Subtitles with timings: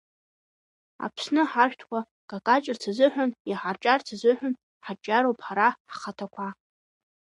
[1.05, 4.53] Аԥсны ҳаршәҭа-какаҷырц азыҳәан, иҳарҿиарц азыҳәан
[4.85, 6.47] ҳаҿиароуп ҳара ҳхаҭақәа.